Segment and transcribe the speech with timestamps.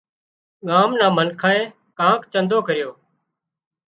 [0.67, 1.65] ڳام نان منکانئين
[1.99, 2.89] ڪانڪ چندو ڪريو